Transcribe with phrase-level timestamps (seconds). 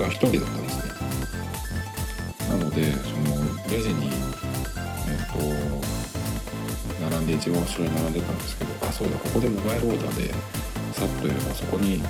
[0.00, 0.82] が1人だったんですね。
[2.48, 3.36] なのでその
[3.70, 4.08] レジに
[5.06, 5.38] えっと
[7.04, 10.32] 並んで一番後ろに並んでたんですけどあそうだここでモバイルオーダーで
[10.92, 12.02] さっとやればそこに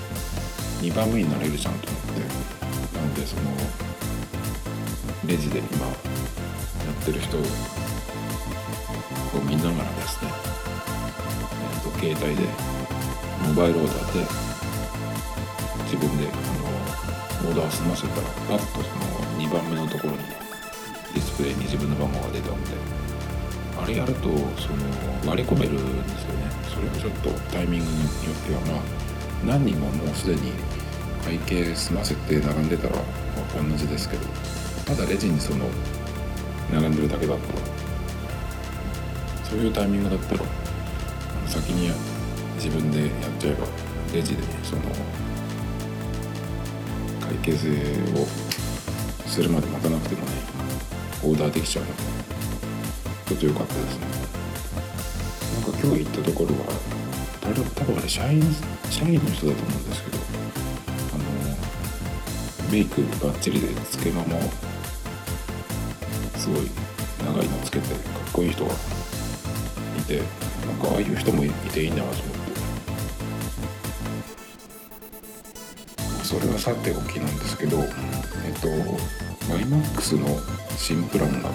[0.81, 2.21] 2番目になれるじゃんと思って
[2.97, 3.43] なんでその
[5.27, 7.41] レジで今やってる人を
[9.45, 10.31] 見ながらですね、
[11.51, 12.49] えーと、携帯で
[13.47, 14.50] モバイルオーダーで
[17.51, 19.05] オーダー済ませたらパッとその
[19.37, 22.71] 2番目のところにディスプレイに自分の番号が出たんで
[23.77, 24.87] あれやるとその
[25.27, 26.47] 割り込めるんですよね。
[26.71, 28.83] それをちょっとタイミングによってはまあ
[29.45, 30.53] 何人ももうすでに
[31.25, 34.27] 会計済ませて並んでたら同じですけど
[34.87, 35.67] ただレジにその
[36.73, 37.59] 並んでるだけだったら
[39.43, 40.45] そういうタイミングだったら
[41.47, 41.91] 先に
[42.55, 43.67] 自分でやっちゃえば
[44.15, 44.83] レジでその
[47.41, 47.71] 会計税
[48.21, 48.27] を
[49.27, 50.33] するまで待たなくてもね
[51.25, 52.03] オーダーできちゃうので
[53.29, 54.07] ちょっと良かったですね。
[55.63, 56.65] なんか今日行ったところは
[57.75, 58.43] 多分あれ社員
[58.91, 60.19] 社員の人だと思うんですけど
[61.15, 61.25] あの
[62.71, 64.41] メイクバッチリでつけまも
[66.37, 66.71] すごい
[67.25, 68.75] 長いのつけてかっこいい人がい
[70.07, 70.27] てなん
[70.79, 72.40] かああいう人もいていいなと思って。
[76.31, 78.69] それはさておきなんですけどえっと
[79.53, 80.29] YMAX の
[80.77, 81.51] 新プランが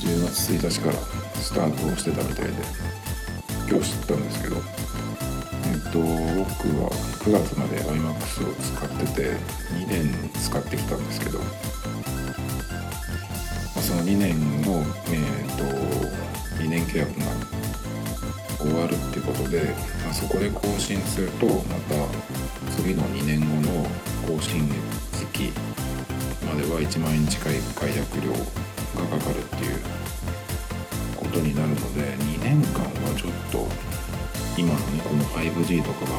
[0.00, 0.94] 10月1日から
[1.34, 2.52] スタートをしてたみたいで
[3.68, 4.58] 今日知ったんですけどえ
[5.76, 6.08] っと僕
[6.80, 6.88] は
[7.20, 9.36] 9月まで iMAX を使ってて
[9.84, 11.44] 2年使ってきたんですけど、ま
[13.76, 15.64] あ、その2年のえっと
[16.56, 17.26] 2年契約が
[18.56, 19.74] 終わるってことで、
[20.04, 21.52] まあ、そこで更新するとま
[21.90, 22.41] た
[22.82, 23.86] 次の2年後の
[24.26, 24.66] 更新
[25.14, 25.54] 月
[26.42, 29.78] までは1万円近い解約料がかかるっていう
[31.14, 33.70] ことになるので2年間はちょっと
[34.58, 36.18] 今のねこの 5G とかが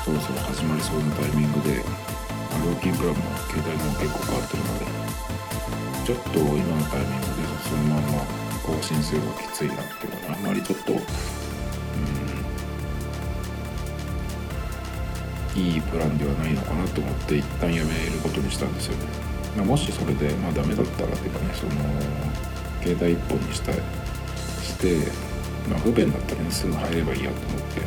[0.00, 3.20] そろそろ始まりそうなタイミングで、料金プランも
[3.52, 4.88] 携帯も結構変わってるので
[6.00, 8.24] ちょっと今のタイミングでそのまま
[8.64, 10.96] 更新するのがきついなっていうのはあんまりちょっと
[15.54, 19.34] いいプランではないのかなと思って一旦やめることにしたんですよね。
[19.56, 21.72] ま、もしそれでまあダメだったらというかねその
[22.82, 25.10] 携帯1本にしたして、
[25.68, 27.80] まあ、不便だったらねすぐ入ればいいやと思って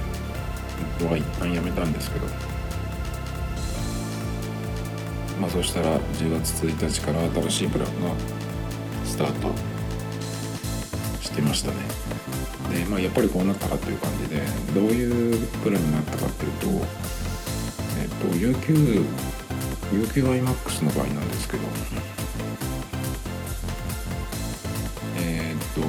[0.99, 2.25] 僕は一旦やめたんですけど
[5.39, 8.11] まあそしたら10月1日から新しいプランが
[9.03, 9.51] スタート
[11.21, 11.77] してましたね
[12.73, 14.41] でまあやっぱりこうなったかという感じで
[14.73, 16.67] どういうプランになったかっていうと
[18.19, 19.05] と UQ
[19.91, 21.63] UQIMAX の場合なんですけど。
[25.19, 25.81] えー、っと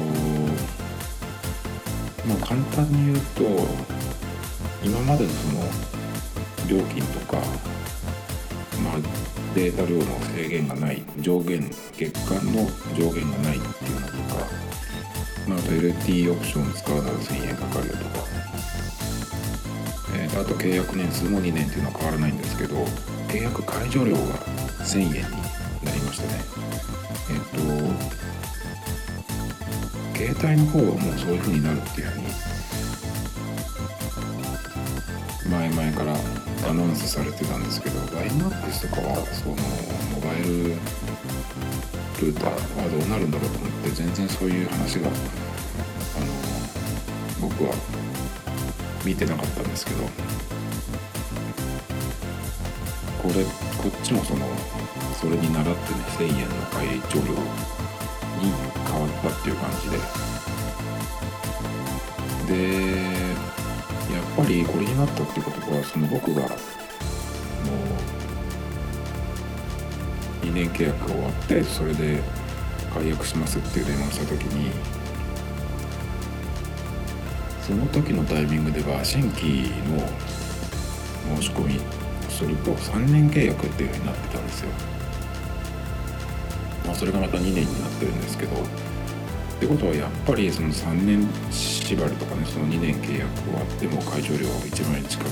[2.26, 3.42] まあ簡単に言うと
[4.84, 5.62] 今までのその
[6.68, 7.38] 料金とか、
[8.82, 8.94] まあ、
[9.54, 10.04] データ量の
[10.34, 14.46] 制限がない上限月間の上限がないっていうのとか、
[15.48, 18.37] まあ、LT オプション使うなら1000円かかるよとか。
[20.38, 22.76] ー、あと契約年数も2年っていうのは変わらないんですけど
[23.28, 24.20] 契約解除料が
[24.84, 25.12] 1000円に
[25.84, 26.44] なりましたね。
[27.30, 28.18] えっ、と
[30.18, 32.26] 携帯の方はもうそういう風になるっていう風に
[35.48, 36.16] 前々から
[36.68, 39.54] アナウンスされてたんですけど YMAX とかはその
[40.12, 40.74] モバイル
[42.20, 45.16] ルーターはどうなるんだろうと思って全然そういう話があの
[47.48, 47.72] 僕は
[49.04, 50.04] 見てなかったんですけど
[53.22, 54.46] これこっちもその
[55.20, 58.52] それに倣ってね1000円の会長料に
[58.86, 59.98] 変わったっていう感じで。
[62.48, 62.54] で
[62.94, 66.46] やっぱりこれになったっていうことはその僕がも
[70.42, 72.20] う2年契約が終わってそれで
[72.94, 74.70] 解約しますっていう電話した時に
[77.68, 80.00] その時のタイミングでは新規の
[81.36, 81.78] 申し込み
[82.30, 84.70] すると3年契約っていうふうになってたんですよ。
[86.86, 95.28] まあ、それがまた2年になってるんですけどってことはやっぱりその3年縛りとかねその2年契約終わっても解除料が1万円近く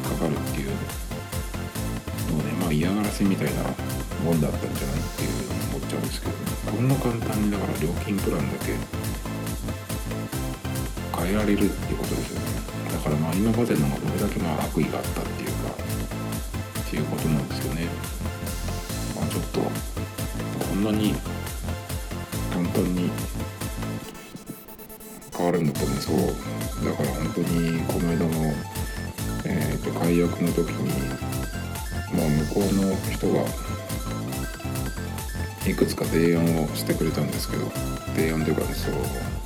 [0.00, 0.70] かかるっていう
[2.32, 3.64] のをねまあ嫌がらせみたいな
[4.24, 6.38] もんだったんじゃないっていう思っちゃうんですけどね
[6.72, 8.99] こんな簡単にだから料金プランだけ
[11.30, 12.46] 変えられるっていうことですよね。
[12.92, 15.70] だからまあ今までのがどれだけまあ悪意があったっていうか
[16.80, 17.86] っていうことなんですよね。
[19.14, 21.14] まあちょっとこんなに
[22.52, 23.10] 簡単に
[25.36, 26.16] 変わるんだと思うそう。
[26.84, 28.54] だから本当にこの間の、
[29.44, 30.90] えーと、解約の時に
[32.12, 33.44] まあ向こうの人が
[35.70, 37.66] いくつか提案をしてくれたんですけど
[38.16, 39.39] 提案というかねそう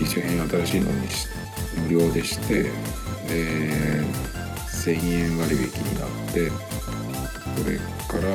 [0.00, 1.08] 機種変新しいのに
[1.82, 2.70] 無料でしてで
[4.66, 6.50] 1000円割引になって
[7.58, 7.76] それ
[8.08, 8.32] から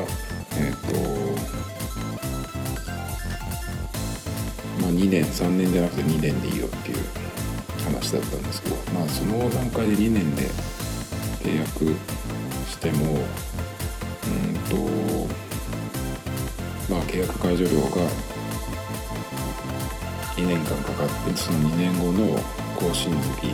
[0.58, 0.94] えっ、ー、と
[4.80, 6.98] まあ2年3年じゃなくて2年でいいよっていう
[7.84, 10.42] 話だったんですけどまあその段階で2年で
[11.42, 11.84] 契約
[12.70, 14.76] してもうんと
[16.88, 18.35] まあ契約解除料が
[20.36, 22.38] 2年間かかってその2年後の
[22.78, 23.46] 更新月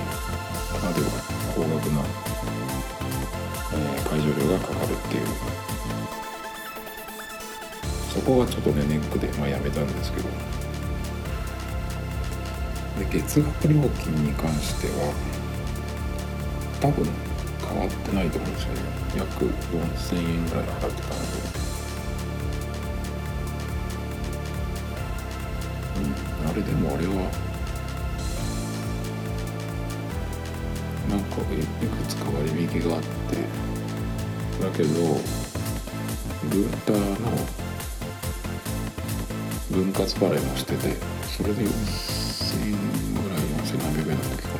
[0.82, 1.08] までは
[1.54, 2.02] 高額な、
[3.72, 5.26] えー、解除料がかかるっていう。
[8.12, 10.28] そこがちょっとねネックで、まあ、やめたんですけど。
[12.98, 15.14] で月額料金に関しては
[16.80, 17.06] 多分
[17.60, 18.80] 変わってないと思うんですよね。
[19.16, 21.61] 約4000円ぐらい払ってたので。
[26.82, 27.14] うんあれでもあれは
[31.10, 31.56] なんかい
[31.86, 33.36] くつか割引があって
[34.62, 34.88] だけど
[36.50, 37.30] ルーターの
[39.70, 40.96] 分割払いもしてて
[41.26, 41.70] それで4000
[42.66, 42.72] 円
[43.14, 44.54] ぐらい4700円だったっけかな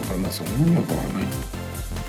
[0.00, 1.26] だからまあそんなには変わらないっ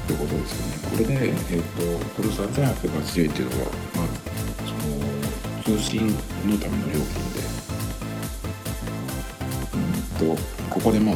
[0.07, 0.89] てことですよね。
[0.89, 4.07] これでえっ、ー、とこれ3880円っていうのはまあ
[4.65, 4.73] そ
[5.71, 7.48] の通信のための料金で
[10.19, 10.35] と
[10.69, 11.15] ここでまあ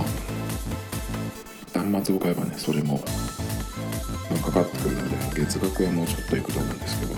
[1.77, 3.03] 端末を買えばねそれも、
[4.31, 7.13] まあ、かかってくるので月額はもうちょっといくと思うんですけど。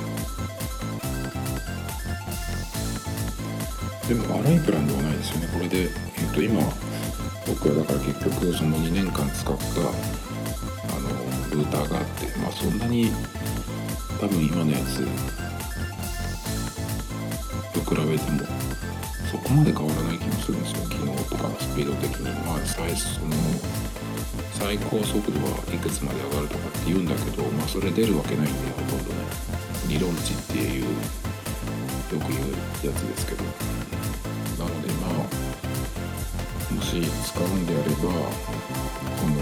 [4.07, 5.47] でも悪いプランではないですよね。
[5.51, 6.61] これで、えー、と今
[7.47, 9.63] 僕はだから結局その2年間使った
[10.95, 11.09] あの
[11.49, 13.11] ルーターがあってまあそんなに
[14.21, 15.07] 多分今のやつ
[17.73, 18.45] と比べても
[19.35, 20.87] そこまで変わらない気もするんですよ。
[20.87, 23.35] 機能とかスピード的にまあ最その
[24.53, 29.19] 最高速度はいくつまで上がるとかって言うんだけどまあそれ出るわけないんでほとんどね。
[29.89, 30.87] 理論値っていうよ
[32.15, 32.55] く言う
[32.87, 33.43] やつですけど。
[33.43, 35.11] なのでまあ
[36.73, 38.07] もし使うんであればこ
[39.27, 39.35] の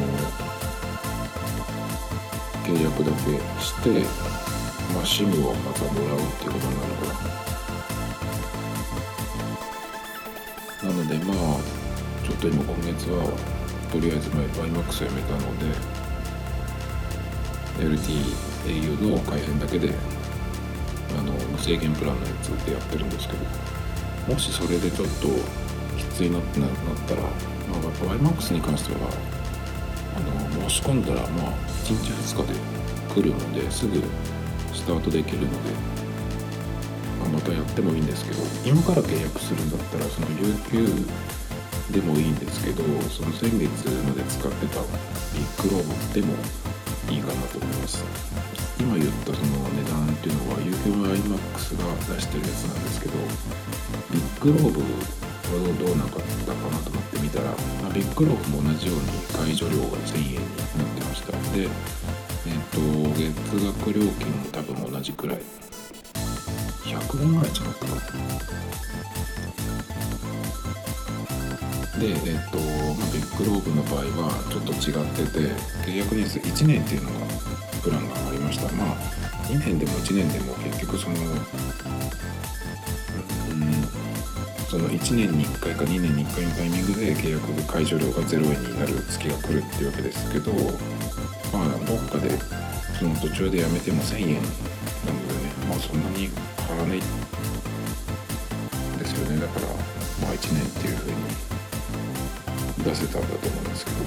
[2.65, 3.89] 契約だけして
[4.91, 7.42] まあ SIM をまたもらうっていうことになるからな。
[11.03, 11.59] のでまあ
[12.23, 13.23] ちょっと今今月は
[13.91, 15.65] とりあえず YMAX をやめたので
[17.79, 19.93] LTEU の回線だけで
[21.17, 25.27] あの無制限プランのやつでやってるんですけどもしそれでちょっと
[25.97, 26.69] きついなってなっ
[27.07, 27.81] たら、まあ、
[28.15, 29.09] YMAX に関しては
[30.15, 30.19] あ
[30.59, 31.53] の申し込んだらまあ
[31.85, 32.59] 1日2日で
[33.13, 34.01] 来るのですぐ
[34.73, 36.02] スタートできるので、
[37.23, 40.83] まあ、またやってもいいんですけど今から契約するんだったらその有給
[41.91, 44.81] でもいいんですけどその先月まで使ってた
[45.31, 46.33] ビッグローブでも
[47.09, 48.03] いいかなと思います。
[48.79, 53.13] 今言ったその値段っていうのは UQIMAX が出してるやつなんですけど
[54.11, 57.51] ビッグローブはどうなかったかなと思ってみたら、
[57.81, 61.31] まあ、ビッグローブも同じように解除料が1000円になってました。
[61.55, 61.69] で
[62.45, 62.79] えっ、と
[63.15, 63.31] 月
[63.63, 65.72] 額料金も多分同じくらい。
[66.83, 67.85] 100円ぐらい違った。
[67.85, 68.53] かな
[71.99, 72.15] で、えっ
[72.51, 75.39] とまあ、ビッグローブの場合はちょっと違ってて
[75.85, 77.25] 契約年数1年っていうのが
[77.81, 78.71] プランがありました。
[78.73, 81.33] まあ2年でも1年でも結局そのうん
[84.69, 90.51] その1年に1回か2年に1回のタイミングで契約解除料が0円になる月が来るっていうわけですけど
[91.53, 92.31] まあどっかで
[92.97, 96.29] その途中でやめても1000円なのでねまあそんなに
[96.73, 96.99] 変わらない
[98.97, 99.37] ですよね。
[99.39, 101.15] だからまあ1年っていうふうに
[102.83, 103.97] 出せたんだと思うんですけど。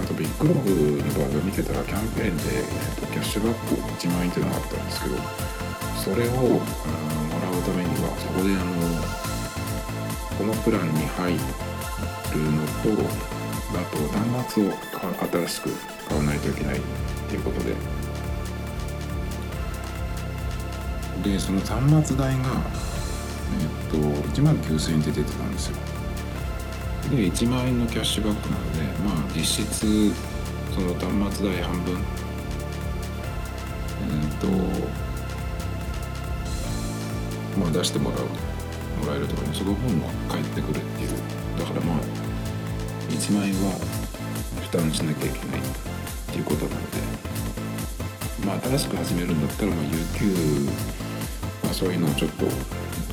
[0.00, 2.64] あとビッグログの場合を見てたらキャンペーンで、えっ
[2.98, 5.16] と、キャッシュバック1万円っていうのがあったんですけど
[6.02, 8.72] それを、もらうためにはそこであの
[10.38, 11.38] このプランに入る
[12.50, 13.04] のと
[13.78, 13.98] あと
[14.40, 14.72] 端末を
[15.46, 15.70] 新しく
[16.08, 16.80] 買わないといけないっ
[17.28, 18.01] ていうことで。
[21.22, 22.48] でその端末代が
[23.60, 25.76] えっと1万9000円って出てたんですよ。
[27.10, 30.12] で1万円のキャッシュバックなのでまあ実質
[30.74, 31.98] その端末代半分。
[34.02, 34.48] えっと
[37.60, 38.20] まあ出してもらう
[39.04, 41.10] もらえるとかねその分も返ってくるっていう。
[41.58, 41.98] だからまあ
[43.10, 43.78] 1万円は
[44.62, 45.62] 負担しなきゃいけないっ
[46.32, 47.22] ていうことなので。
[48.44, 50.34] まあ新しく始めるんだったらまあ有給
[51.82, 52.46] そういうのをちょっと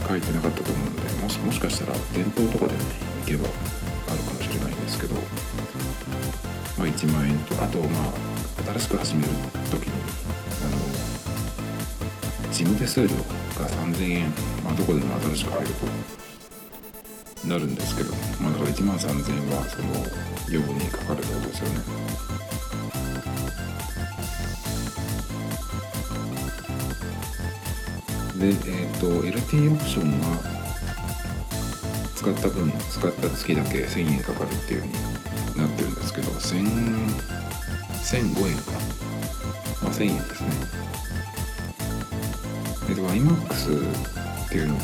[0.08, 2.80] 書いてなかったと思うのでもしもしかしたら店頭とかでね
[3.26, 5.16] 行けばあるかもしれないんですけど
[6.78, 8.14] まあ1万円とあとまあ
[8.78, 9.30] 新しく始める
[9.72, 9.94] 時に
[10.62, 13.16] あの事務手数料が
[13.90, 14.30] 3000円、
[14.64, 15.68] まあ、どこでも新しく入る
[17.42, 19.88] となるんですけど、まあ、だから1万3000円はその
[20.54, 22.49] 用にかかるってことですよね。
[28.40, 30.28] で、え、ー、と LT オプションが
[32.16, 34.94] 使った分使った月だけ1000円かかるっていう風に
[35.58, 37.30] なってるんですけど1000
[38.10, 38.72] 1005円か、
[39.84, 40.50] まあ、1000円ですね。
[42.88, 44.82] で iMAX っていうのが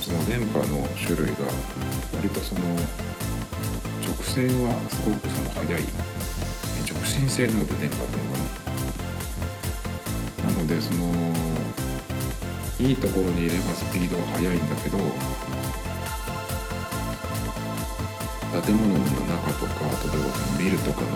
[0.00, 1.44] その電波の種類が
[2.14, 2.60] 割とその
[4.02, 5.82] 直線はすごくその速い。
[6.90, 8.38] 直進性のある電波っていうのか
[10.46, 10.52] な。
[10.52, 11.12] なのでその
[12.80, 14.98] いいところにいればスピードは速いんだけど
[18.62, 21.06] 建物の中とか例えばビルとかの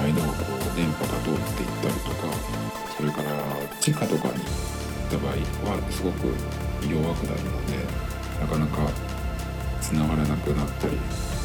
[0.00, 2.32] 間をこう電波が通っていったりとか
[2.96, 3.30] それから
[3.80, 4.44] 地下とかに行っ
[5.10, 5.32] た場合
[5.76, 6.28] はすごく
[6.88, 7.76] 弱くなるので
[8.40, 8.90] なかなか
[9.80, 10.96] つながらなくなったり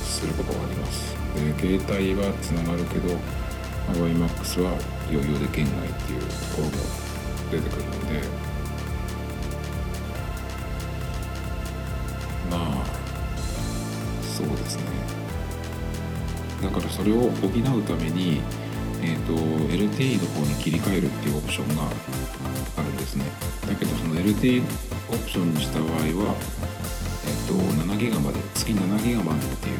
[0.03, 1.15] することがあります。
[1.35, 3.09] で携帯はつながるけど
[3.93, 4.71] YMAX は
[5.09, 6.71] 余裕で圏外っていうところも
[7.51, 8.44] 出てくるので
[16.75, 18.41] からそれを補うために
[19.05, 19.33] えーと、
[19.71, 23.25] LTE の方に切り替えるっていうオプションがあるんですね。
[23.67, 24.63] だけどその LTE
[25.09, 25.91] オプションにした場合
[26.25, 26.35] は、
[27.23, 29.77] えーと、7ギガまで月7ギガまでっていう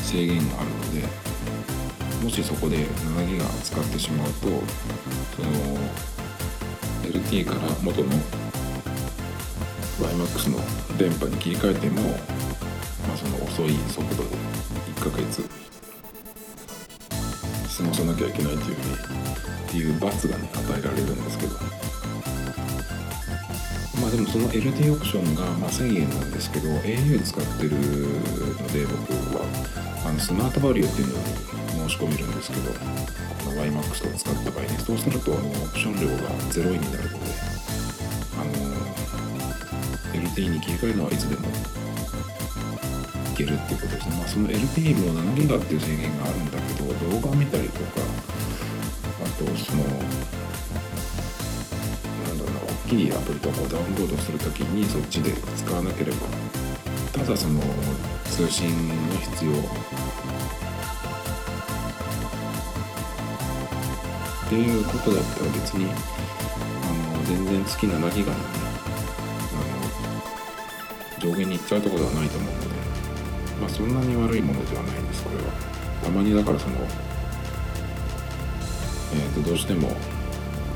[0.00, 1.06] 制限があるので
[2.24, 5.78] もしそこで7ギガ使ってしまうとその
[7.12, 8.08] LTE から元の
[10.00, 10.58] YMAX の
[10.96, 12.00] 電波に切り替えても、
[13.06, 14.36] まあ、その遅い速度で
[14.96, 15.61] 1ヶ月
[17.76, 21.56] 過ごさなきゃいけないっていうふうにっていう罰がね与えられるんですけど。
[24.00, 27.78] まあでもその LD オプションがまあ1000円なんですけど au 使ってるの
[28.72, 29.46] で僕は
[30.04, 31.08] あのスマートバリューっていう
[31.78, 32.78] のを申し込めるんですけどこ
[33.54, 37.30] の YMAX を使った場合にそうするとあのオプション料が0円になるので
[38.34, 38.52] あの
[40.18, 48.00] LT に切り替えるのはいつでもいけるっていうことですね、まあ、その LT も7ギガっていう制限があるんだけど動画見たりとか
[49.22, 49.90] あとそのな
[52.32, 56.18] んだろうな大きいアプリとかをダウンロードするときにそっちで使わなければ
[57.12, 57.60] ただその
[58.24, 59.52] 通信の必要。
[64.46, 65.88] っていうことだったら別にあ
[67.16, 68.42] の全然月7ギガの、あ
[71.24, 72.66] の上限に行っちゃうところではないと思うので
[73.62, 75.71] まあそんなに悪いものではないですこれは。
[76.02, 76.76] たまにだからその
[79.14, 79.88] え、ー、とどうしても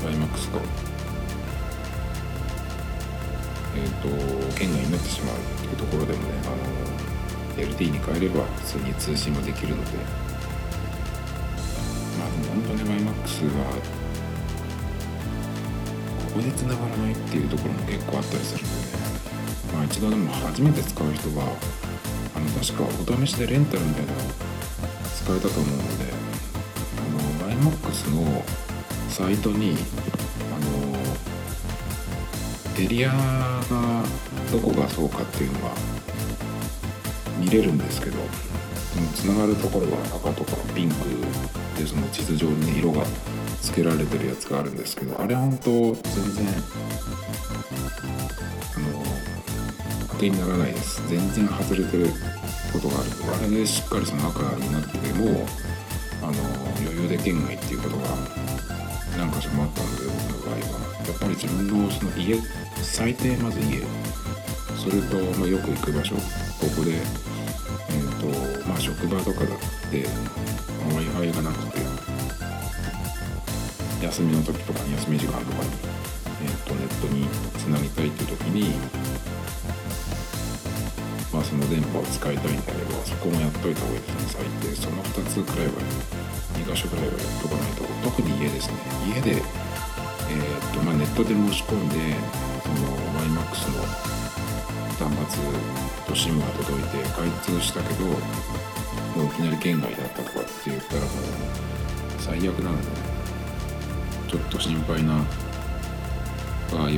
[0.05, 0.59] IMAX と
[3.75, 9.97] えっ、ー、と圏外になってしまうっていうところでもねあの LT に変えれば普通に通信もできるので
[12.19, 13.63] まあでも本当に IMAX が
[16.25, 18.77] ここで繋がらないっていうところも結構あったりするんで
[19.73, 21.57] まあ一度でも初めて使う人は
[22.35, 24.13] あの確かお試しでレンタルみたいな
[25.27, 26.05] 使えたと思うので
[26.95, 28.41] あの iMAX の
[29.09, 29.75] サイトに
[30.55, 30.59] あ
[32.79, 34.05] のエリアが
[34.49, 35.71] どこがそうかっていうのが
[37.37, 38.15] 見れるんですけど
[39.15, 40.95] つながるところは赤とかピンク
[41.77, 43.03] でその地図上に、色が
[43.61, 46.47] つけられてるやつがあるんですけどあれ本当全然
[48.77, 49.03] あの
[50.07, 51.05] 当てにならないです。
[51.09, 52.07] 全然外れてる
[52.73, 55.45] ことがあるあれでしっかりその赤になっても
[56.21, 56.33] あの
[56.81, 58.03] 余裕で圏外っていうことが
[59.17, 62.35] 何か所もあったので僕の場合はやっぱり自分のその家
[62.81, 63.81] 最低まず家
[64.75, 66.21] それと、まあ、よく行く場所こ
[66.75, 67.01] こで
[67.89, 69.59] えーとまあ、職場とかだっ
[69.89, 70.05] て
[70.87, 71.79] w i f i がなくて
[74.01, 75.69] 休みの時とかに休み時間とかに、
[76.43, 78.73] えーと、ネットにつなぎたいっていう時に、
[81.37, 84.73] まあ、その電波を使いたいんであればそこもやっといた方がいいですね最低。
[84.73, 85.73] その2つくらいは
[86.57, 87.85] 2箇所くらいはやっとかないと。
[88.09, 88.73] 特に家ですね。
[89.05, 92.17] 家で、えーとまあ、ネットで申し込んで
[92.65, 92.89] その
[93.21, 93.85] YMAX の
[94.97, 95.45] 端末
[96.09, 98.17] と SIM が届いて開通したけども
[99.21, 101.11] ういきなり圏外だったとかって言ったらもう
[102.17, 102.87] 最悪なので、
[104.27, 105.21] ちょっと心配な
[106.73, 106.89] 場合は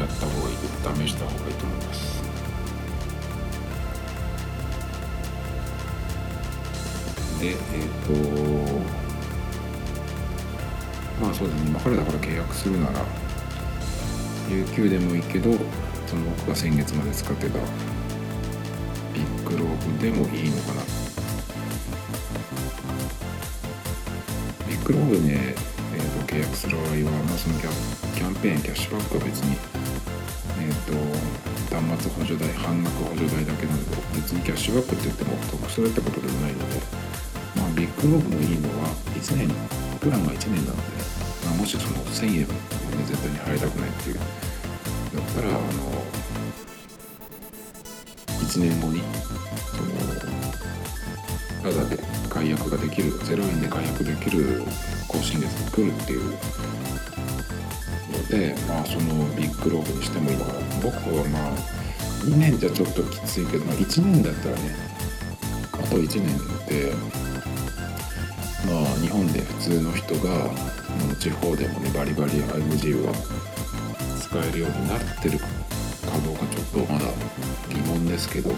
[0.00, 1.04] やった方がいい。
[1.04, 2.31] 試した方がいいと思います。
[7.42, 7.58] でえっ、ー、
[8.06, 8.12] と
[11.20, 11.70] まあそうですね。
[11.70, 13.04] 今からだから契約するなら
[14.48, 15.50] UQ でもいいけど
[16.06, 17.58] その僕が先月まで使ってた
[19.12, 20.82] ビッグローブでもいいのかな。
[24.68, 25.54] ビッグローブね
[25.94, 27.70] えー、と契約する場合は、まあ、そのキャ
[28.14, 29.56] キャンペーンキャッシュバックは別に、
[30.58, 30.94] えーと、
[31.76, 37.01] 端末補助代半額補助代だけなので別にキャッシュバックって言っても得するってことでもないので、
[37.92, 39.48] まあ、ビッグローブのいいのは1年
[40.00, 40.82] プランが1年なので、
[41.44, 42.54] まあ、もしその1000円で
[43.06, 45.58] 絶対に払いたくないっていうだったらあの
[48.40, 49.02] 1年後に
[49.70, 49.92] その
[51.62, 54.62] ただで解約ができる0円で解約できる
[55.06, 56.36] 更新月が来るっていうの
[58.28, 60.60] でまあそのビッグローブにしてもいいのかな。
[60.82, 61.52] 僕はまあ
[62.24, 64.74] 2年じゃちょっときついけど、まあ、1年だったらね
[65.72, 66.92] あと1年で
[68.66, 70.50] まあ日本で普通の人が
[71.18, 73.12] 地方でもねバリバリ 5G が
[74.20, 75.46] 使えるようになってるか
[76.24, 77.06] どうかちょっとまだ
[77.70, 78.50] 疑問ですけど。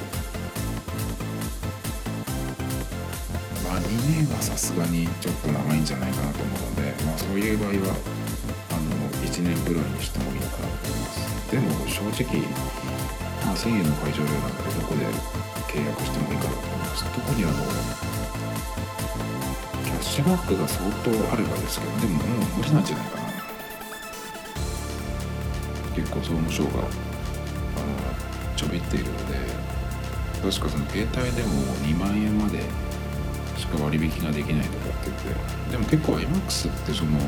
[3.64, 7.96] まあ2年はさすがにちょっと長いんじゃないかなと思うので、まあ、そういう場合は
[8.70, 8.92] あの
[9.24, 11.50] 1年ぐらいにしてもいいのかなと思います。
[11.50, 12.44] でも正直、
[13.44, 15.06] まあ、1000円の会場料なんかでどこで
[15.70, 18.13] 契約してもいいかなと思います特にあの
[20.04, 23.24] キャッシュバックが相当あればですけどでももう無理なんじゃないかな
[25.96, 26.88] 結構総務省があの
[28.54, 29.34] ちょびっているので
[30.42, 31.48] 確かその携帯でも
[31.88, 32.60] 2万円まで
[33.56, 37.18] しか割引ができないとかって言ってでも結構 iMAX ってその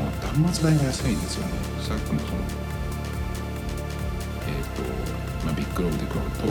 [0.45, 2.43] 端末代が安いんですよねさっきもその
[4.47, 4.83] えっ、ー、と、
[5.47, 6.45] まあ、ビッグローブで買うと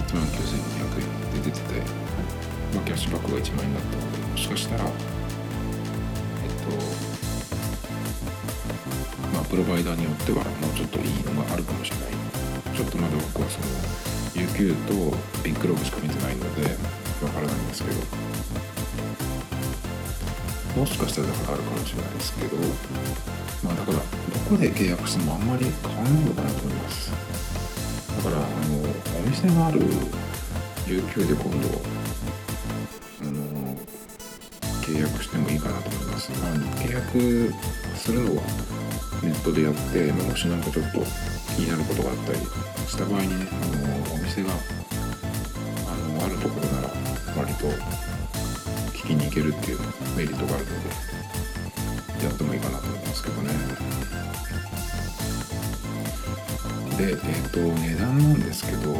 [0.00, 1.80] 1万9200円で出てて、
[2.74, 4.84] まあ、キャッシュバックが1万円だったのでもしかしたら、
[6.68, 6.76] と
[9.32, 12.08] まあプロバイダーによってはもうちょっといいのがあるかもしれない。
[12.76, 13.66] ちょっとまだ僕はその
[14.46, 16.62] UQ とビッグローブしか見てないので
[17.24, 17.96] わからないんですけど。
[20.76, 22.56] もしかしたらだからあるかもしれないですけど
[23.64, 24.04] まあだからど
[24.48, 27.10] こで契約してもあんまり変わらないのかなと思います。
[27.10, 28.46] だからあの
[29.18, 29.80] お店がある
[30.86, 31.97] UQ で今度
[35.58, 37.52] いいかなと思います、まあ、契約
[37.96, 38.42] するのは
[39.22, 41.02] ネットでやってもしなんかちょっと
[41.56, 42.38] 気になることがあったり
[42.86, 43.66] した場合にねあ
[44.06, 46.88] のお店があのあるところなら
[47.36, 47.66] 割と
[48.94, 49.78] 聞きに行けるっていう
[50.16, 50.70] メリットがあるの
[52.20, 53.50] でやってもいいかなと思いますけどね。
[56.98, 58.94] でえっ、ー、と値段なんですけど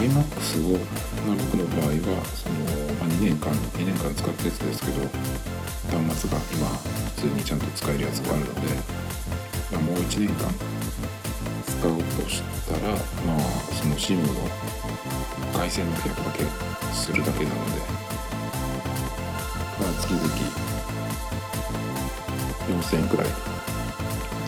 [0.00, 0.78] iMAX を、
[1.26, 2.24] まあ、僕の場合は
[3.20, 5.02] 2年間2年間使ったやつですけど
[5.92, 6.66] 端末が今
[7.12, 8.60] 普通にちゃんと使えるやつがあるので、
[9.72, 10.48] ま、もう1年間
[11.68, 13.40] 使うとしたらまあ
[13.76, 14.32] その SIM の
[15.52, 16.44] 回線の契約だけ
[16.94, 17.80] するだけなので
[19.78, 20.24] まあ月々
[22.80, 23.26] 4000円くらい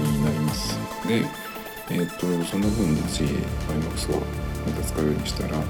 [0.01, 0.79] になります。
[1.07, 1.27] で
[1.91, 4.21] えっ、ー、とその分もし iMAX を
[4.67, 5.63] また使うようにしたら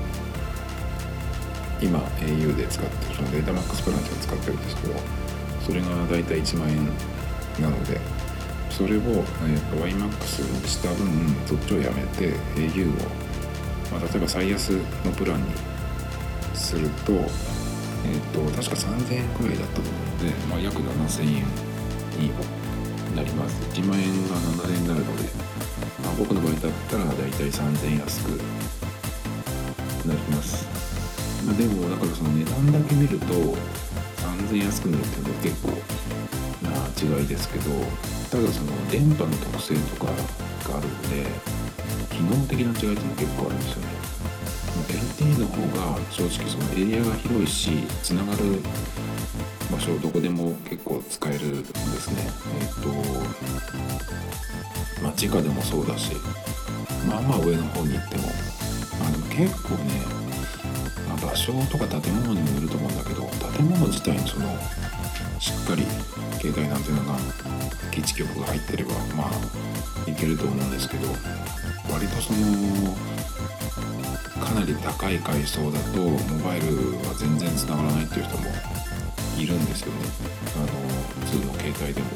[1.83, 4.95] 今 au で使ってるそのデータマックスプランチを使ってるんですけど
[5.67, 6.87] それが大体1万円
[7.61, 8.01] なので
[8.71, 12.95] それを、えー、YMAX にした分そっちをやめて au を、
[13.91, 15.51] まあ、例えば最安のプランに
[16.55, 17.13] すると
[18.05, 19.93] えっ、と確か3000円くらいだったと思う
[20.25, 21.45] ので、まあ、約7000円
[22.19, 22.33] に
[23.15, 23.63] なります。
[23.79, 25.23] 1万円が7000円になるので、
[26.03, 28.29] まあ、僕の場合だったら大体3000円安く
[30.07, 30.67] なります、
[31.57, 37.71] でもだからその値段だけ見ると3000円安くなるっていうのは結構な違いですけど
[38.31, 40.13] ただその電波の特性とか
[40.71, 41.27] があるので
[42.11, 44.03] 機能的な違いっていうのは結構あるんですよね。
[44.93, 45.63] LTE の方
[45.95, 47.71] が正直そのエリアが広いし
[48.03, 48.61] つながる
[49.71, 52.27] 場所どこでも結構使えるんですね。
[52.61, 52.89] えっ、と
[55.03, 56.13] まあ地下でもそうだし
[57.07, 58.25] まあまあ上の方に行っても
[59.01, 60.22] あでも結構ね、
[61.33, 63.23] 場所とか建物にもよると思うんだけど
[63.57, 64.47] 建物自体にその
[65.41, 65.83] しっかり
[66.39, 67.19] 携帯なんていうのが
[67.91, 71.09] 基地局が入ってればまあいけると思うんですけど
[71.91, 72.95] 割とその
[74.45, 78.45] かなり高い階層だとモバイルは全然繋がらないっていう人も
[79.41, 79.99] いるんですよね
[80.57, 80.67] あの
[81.25, 82.07] 普通の携帯でも。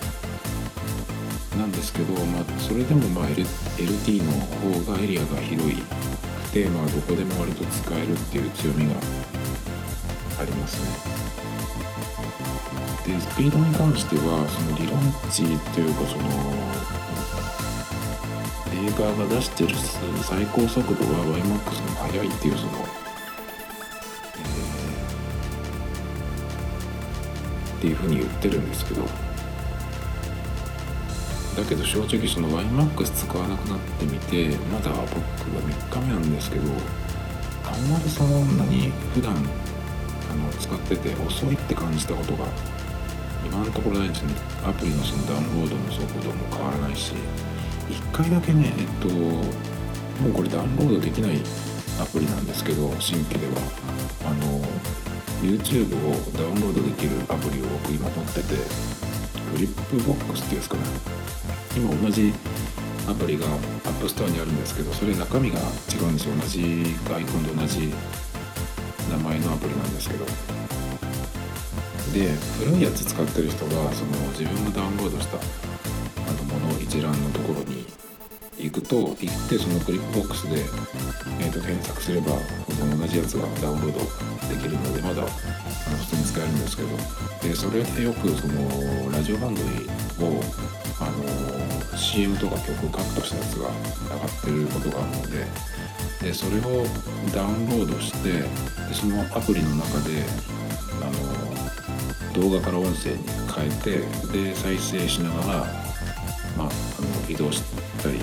[1.57, 3.43] なんですけど、まあ、それでもまあ、L、
[3.79, 4.31] LT の
[4.85, 5.83] 方がエリアが広い
[6.57, 8.95] で、まあ、どこでも割と使えるっていう強みが
[10.41, 10.89] ありますね。
[13.13, 14.99] でスピードに関してはその理論
[15.31, 16.23] 値というかその
[18.73, 19.75] メーカーが出してる
[20.23, 22.73] 最高速度は YMAX の速いっていうその、
[24.33, 29.26] えーっていうふうに言ってるんですけど
[31.57, 36.63] だけど正直その YMAX 使わなくなってみてまだ僕は3日目なんですけど
[37.65, 42.47] あんまりそんなに普段あの使ってて遅いって感じたことが
[43.45, 44.35] 今のところないんですね。
[44.65, 47.15] アプリのそのダウンロードの速度も変わらないし
[47.89, 51.41] 1回だけねえっともうこれダウンロードできない
[52.01, 53.97] アプリなんですけど新規では。
[54.27, 54.61] あの
[55.43, 58.55] YouTube をダウンロードできるアプリを僕今持ってて
[59.53, 60.83] フリップボックスっていうんですかね。
[61.77, 62.33] 今同じ
[63.07, 63.45] アプリが
[63.85, 65.59] App Store にあるんですけどそれ中身が
[65.93, 66.35] 違うんですよ。
[66.35, 66.61] 同じ
[67.15, 67.93] アイコンと同じ
[69.11, 70.25] 名前のアプリなんですけど。
[72.15, 72.33] で
[72.65, 77.85] 古いやつ使ってる人がその自分がダウンロードしたあのもの一覧のところに
[78.57, 79.17] 行くと行っ
[79.51, 80.61] てその Clipbox で、
[81.41, 82.29] えー、と検索すれば
[82.75, 83.99] その同じやつがダウンロード
[84.49, 85.29] できるのでまだあの
[85.99, 86.89] 普通に使えるんですけど。
[87.47, 89.65] でそれでよくそのラジオ番組
[90.19, 90.43] を
[90.99, 91.46] あの
[91.97, 93.71] CM とか曲をカットしたやつが
[94.15, 95.47] 上がってることがあるので
[96.23, 96.85] でそれを
[97.35, 100.25] ダウンロードしてでそのアプリの中で
[101.03, 101.07] あ
[102.37, 105.59] の動画から音声に変えてで再生しながら、
[106.57, 107.63] まあ、あの移動し
[108.03, 108.21] たりっ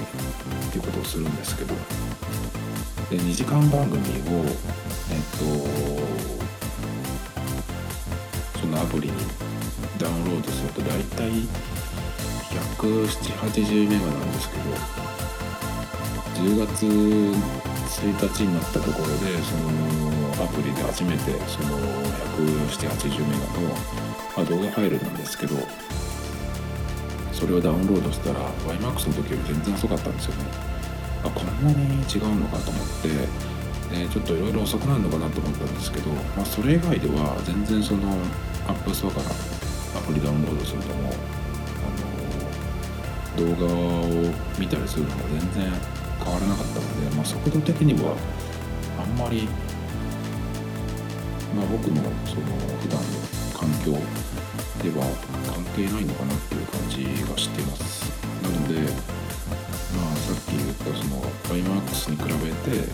[0.72, 1.74] ていうことをするんですけど。
[3.14, 5.46] で2時間番組をえっと
[8.60, 9.14] そのアプリに
[10.00, 11.30] ダウンロードすると大体
[12.54, 14.64] 17080メガなんですけど
[16.44, 21.80] 10月1日になったところでそのアプリで初めてその
[22.68, 23.68] 17080メガの、
[24.36, 25.56] まあ、動画ファイルなんですけど
[27.32, 30.74] それをダウンロードしたら YMAX の時より全然遅かったんですよね。
[31.24, 33.08] あこんなに違うのかと思って
[33.94, 38.12] でちょっといろいろ遅くなるのかなと思ったんですけど、まあ、それ以外では全然その
[38.68, 39.26] App Store から
[40.00, 41.14] アプリダウンロードするのも
[43.38, 44.08] 動画を
[44.60, 45.72] 見たりするのも全然
[46.24, 48.16] 変わらなかったので、まあ、速度的には
[49.00, 49.48] あんまり、
[51.56, 52.46] まあ、僕のその
[52.80, 53.08] 普段の
[53.58, 53.92] 環境
[54.84, 55.06] では
[55.48, 58.12] 関係ないのかなっていう感じがしてます。
[58.44, 58.76] なので
[59.96, 62.88] まあさっき言ったその YMAX に比べて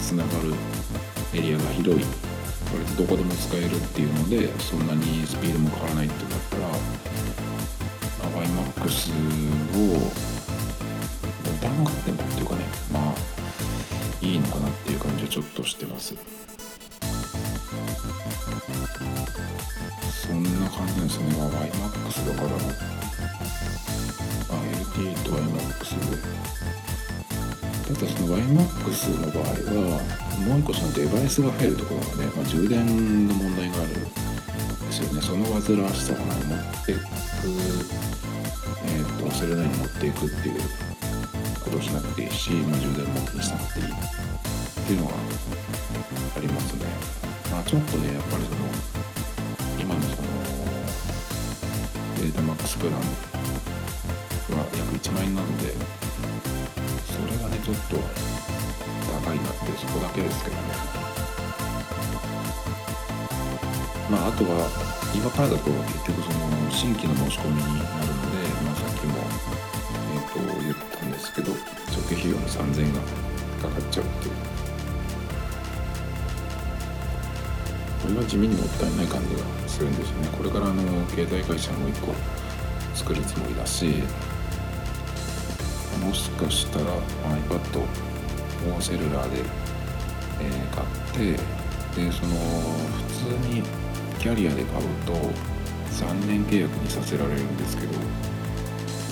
[0.00, 0.54] つながる
[1.34, 2.04] エリアが広い
[2.72, 6.68] 割とどこでも使えるっていうのでそんなにスピードも変わらないってなったら、
[8.22, 9.12] まあ、YMAX
[9.74, 10.12] を
[11.44, 13.14] 持たなくてもっていうかねまあ
[14.24, 16.14] いいのかなっていう感じはちょっとしてます。
[20.22, 22.54] そんな感じですね、まあ、YMAX だから、ま
[24.50, 26.16] あ、LT と YMAX で
[27.82, 30.00] ただその YMAX の場合は
[30.46, 35.20] もう一個そのデバイスが入るところがね、まあ、充電の問題があるんですよね。
[35.20, 36.94] その煩わしさがね持って
[37.44, 37.48] え
[39.00, 40.60] っ、とそれなりに持っていくっていう
[41.64, 43.90] ことをしなくていいし、まあ、充電もしなくていいっ
[44.86, 45.14] ていうのが
[46.36, 46.86] ありますね。
[47.50, 48.56] まあちょっとねやっぱりその
[49.80, 50.28] 今のその
[52.20, 53.00] データマックスプランは
[54.76, 55.74] 約1万円なので
[57.10, 57.96] それがねちょっと
[59.26, 60.62] 高いなってそこだけですけどね。
[64.10, 69.18] まあ、あとは今からだと結局その新規の申し込みになるので、まあ、さっきも、
[70.14, 71.52] えー、と言ったんですけど
[71.88, 74.34] 初期費用の3000円がかかっちゃうっていう。
[78.02, 80.28] これは地味にもったいない感じがするんですよね。
[80.36, 82.12] これからあの携帯会社も1個
[82.94, 84.02] 作るつもりだし
[86.04, 87.78] もしかしたら iPad
[88.76, 89.44] をセルラーで、
[90.40, 93.62] えー、買ってでその普通に
[94.22, 95.14] キャリアで買うと
[95.90, 97.92] 3年契約にさせられるんですけど、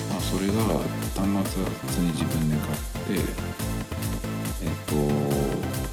[0.09, 3.19] まあ、それが端末は普通に自分で買って
[4.63, 4.95] えっと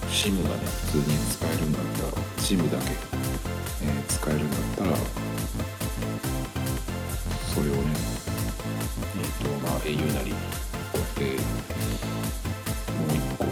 [0.07, 2.93] SIM がね普通に使えるんだったら SIM だけ、
[3.83, 4.97] えー、使えるんだったら
[7.53, 7.81] それをね
[9.19, 10.37] えっとまあ au なりこ
[10.95, 11.25] うやって
[12.95, 13.51] もう一個や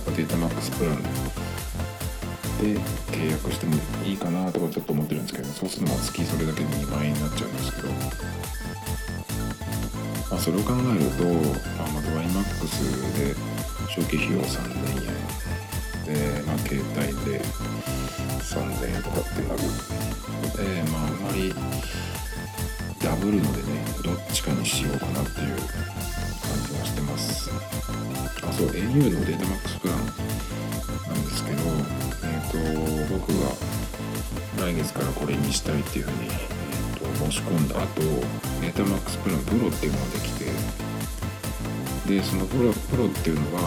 [0.00, 1.47] っぱデータマックスプラン
[2.58, 2.74] で
[3.12, 7.94] 契約してもいいかなとかちょっと思ってるんですけどそうするのは月それだけで2万円になっちゃうんですけど、ま
[10.36, 11.24] あ、それを考えると、
[11.78, 13.34] まあ、また YMAX で
[13.94, 15.28] 初期費用3000円。
[16.08, 16.96] で、まあ、携帯
[17.30, 17.40] で
[18.40, 19.60] 3000円とかってなる。
[20.38, 21.54] ので、まあ、あんまり
[23.02, 25.48] ダブるのでねどっちかにしようかなっていう。
[28.42, 31.58] あそう au のデータマックスプランなんですけど
[32.48, 32.58] と
[33.12, 33.52] 僕が
[34.58, 38.00] 来月からこれにしたいっていうふうに、えー、と申し込んだ後
[38.60, 40.44] データマックスプランプロっていうのができて
[42.08, 43.60] でそのプロプロっていうのが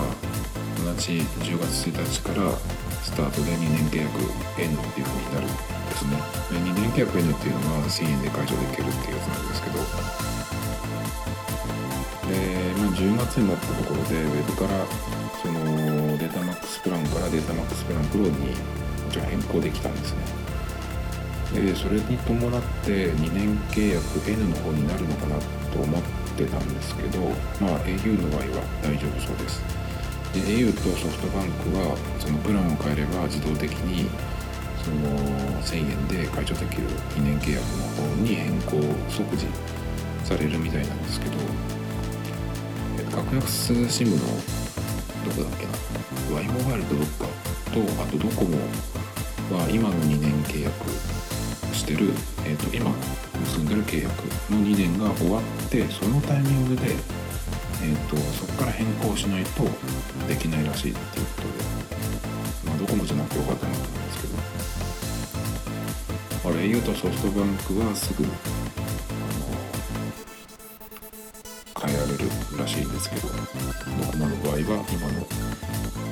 [0.84, 2.52] 同じ10月1日から
[3.04, 4.18] スタートで2年契約
[4.58, 6.18] N っていうふうになるんですね。
[6.50, 9.80] 2年契約 N っていうのが1000円で解除できるっていうやつなんですけど、
[13.02, 14.86] 10月になったところでウェブから
[15.42, 15.66] その
[16.20, 18.54] データマックスプランからデータマックスプランプロに
[19.10, 21.66] じゃ変更できたんですね。
[21.66, 25.36] でそれに伴って2年契約 N の方になるのかな
[25.74, 26.02] と思っ
[26.38, 27.20] てたんですけど
[27.60, 29.64] まあ au の場合は大丈夫そうです。
[30.34, 34.08] で au とソフトバンクはそのプランを変えれば自動的に
[34.86, 35.18] その
[35.64, 36.88] 1000円で解除できる
[37.18, 38.78] 2年契約の方に変更
[39.10, 39.48] 即時
[40.24, 41.32] されるみたいなんですけど
[43.12, 47.26] 格安 SIM のどこだっけな？Y モバイルとどっか
[47.72, 48.58] とあとドコモ
[49.58, 50.74] は今の2年契約
[51.76, 52.14] してる、
[52.46, 52.90] えーと、今
[53.42, 54.14] 結んでる契約
[54.50, 59.64] の2年が終わってそのタイミングで、えーと、そこから変更しないと
[60.28, 64.62] できないらしいっていうことで、まあ、ドコモじゃなくてよかったなと思うんですけど。
[66.44, 68.26] あれ au とソフトバンクはすぐ
[72.58, 73.36] られるらしいんですけどド
[74.12, 74.60] コモの場合は
[74.90, 75.26] 今の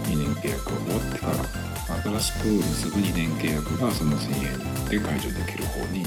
[0.06, 1.34] 2年契約を終わってから
[2.02, 6.04] 新しく結ぶ2年契約がその1000円で解除できる方に、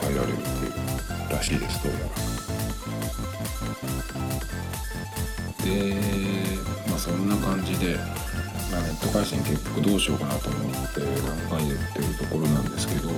[0.00, 2.04] 変えられるっていうらしいですどうやら。
[5.64, 5.94] で
[6.88, 7.98] まあそんな感じで、
[8.70, 13.08] まあ、ネット回線結局どうしようかなと思って考えてるところなんですけど、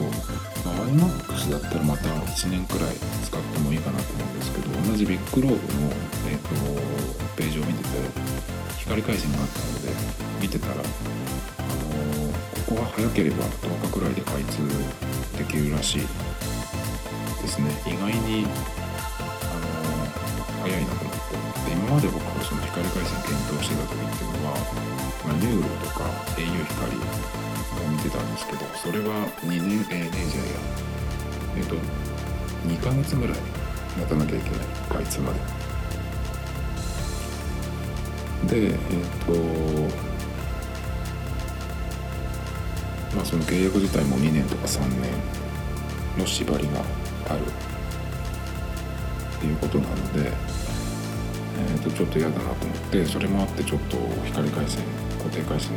[0.64, 5.90] まあ、iMAX だったらまた1年くらい使ってもいいかなと思うんですけど同じ BIGLOBE の、
[6.30, 7.90] えーと、ページを見てて
[8.78, 9.90] 光回線があったので
[10.40, 14.62] 見てたら、あのー、ここは早ければ10日くらいで開通
[15.36, 16.00] できるらしい
[17.42, 17.70] ですね。
[17.86, 21.20] 意外に、あのー、早いなと思って。
[21.70, 26.04] 今まで僕がその光回線検討してた時っていうのは、まあ、 NURO とか
[26.36, 30.46] au 光を見てたんですけどそれは2年えー、年じゃや。
[31.56, 31.76] えっ、ー、と
[32.66, 33.36] 2ヶ月ぐらい
[33.98, 35.40] 待たなきゃいけない開通まで。
[38.46, 38.78] でえっ、ー、
[39.26, 39.32] と
[43.14, 45.10] まあその契約自体も2年とか3年
[46.18, 46.80] の縛りが
[47.28, 47.42] ある
[49.36, 50.32] っていうことなので、
[51.58, 55.76] えー、とちょっと嫌だなと思ってそれもあってちょっと光回線固定回線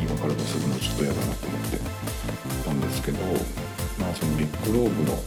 [0.00, 1.78] 今から結ぶのちょっと嫌だなと思って
[2.64, 3.18] たんですけど
[3.98, 5.18] まあそのビッグローブの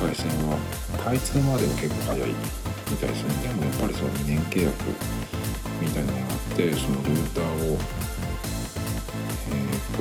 [0.00, 0.56] 回線は
[1.04, 2.30] 開通までは結構早い
[2.90, 3.48] みたいですね。
[3.48, 4.74] でもやっぱりその2年契約
[5.80, 7.78] みたいなのがあってそのルーターを
[9.48, 10.00] えっ、ー、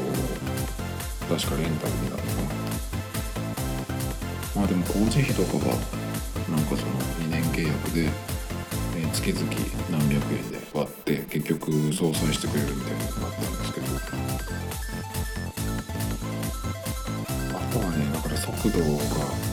[1.30, 2.60] と確かレンタルになるのかな
[4.56, 5.76] まあでも工事費とかが
[6.50, 8.10] なんかその2年契約で、
[9.14, 9.46] 月々
[9.90, 13.88] 何百円で割って結局相殺してくれるみたいなのがあったんですけど。
[17.58, 19.50] あとはねだから速度が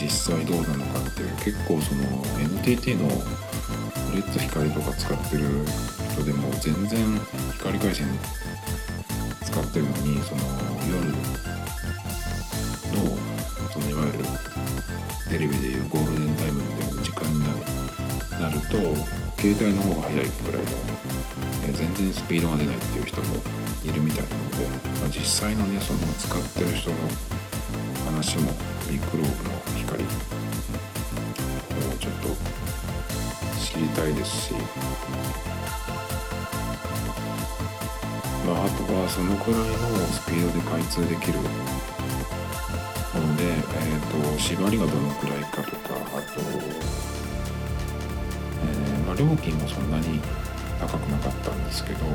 [0.00, 2.02] 実際どうなのかっていう結構その
[2.38, 3.08] NTT の
[4.14, 5.44] レッツ光とか使ってる
[6.12, 7.18] 人でも全然
[7.58, 8.06] 光回線
[9.42, 10.40] 使ってるのにその
[18.70, 18.78] と
[19.36, 20.68] 携帯の方が速いくらいの、
[21.66, 23.26] え全然スピードが出ないっていう人も
[23.84, 24.66] いるみたいなので、
[25.00, 26.96] まあ、実際のねその使ってる人の
[28.06, 28.52] 話も
[28.88, 30.06] ビッグローブの光を
[31.98, 32.28] ちょっと
[33.58, 34.54] 知りたいですし
[38.46, 39.66] まあ、あとはそのくらいの
[40.08, 41.44] スピードで開通できるの
[43.36, 46.40] で、えーと、縛りがどのくらいかとかあと、
[49.20, 50.18] 料金もそんなに
[50.80, 52.06] 高くなかったんですけど、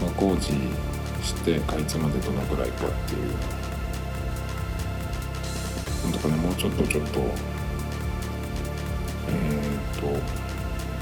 [0.00, 0.52] まあ、工事
[1.22, 3.34] して開通までどのくらいかっていう。
[6.04, 7.20] なんとかねもうちょっとちょっと
[9.26, 9.32] え
[9.96, 10.06] っ、と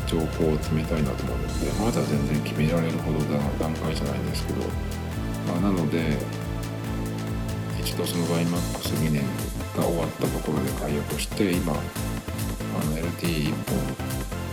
[0.06, 3.18] 情報を詰めたいなと思うのでまだ全然決められるほど
[3.58, 4.60] 段階じゃないんですけど、
[5.48, 6.18] まあ、なので
[7.80, 9.24] 一度その YMAX2 年
[9.76, 11.74] が終わったところで解約して今
[12.80, 13.52] あの LT1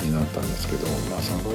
[0.01, 1.51] 本になったんですけど、まあ、その、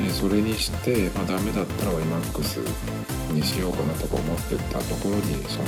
[0.00, 5.66] えそれにして、まあ、ダメだったら YMAX にしようかなとか思ってたところにその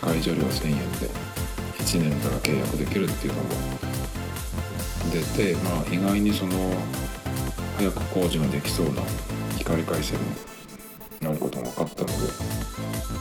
[0.00, 1.08] 解除料1000円で
[1.78, 3.48] 1年から契約できるっていうのも
[5.12, 6.52] 出て、まあ、意外にその
[7.78, 9.02] 早く工事ができそうな
[9.58, 10.24] 光回線に
[11.20, 12.14] なることが分かったので、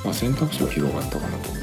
[0.03, 1.62] まあ、選択肢は広がったかなと思い